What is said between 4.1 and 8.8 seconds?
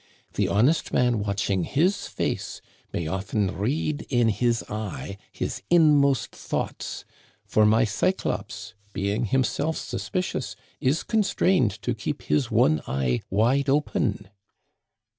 his eye his inmost thoughts; for my Cyclops,